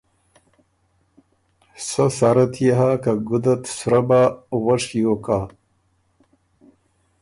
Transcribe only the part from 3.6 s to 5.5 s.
ت سرۀ بۀ، وۀ شیو کَۀ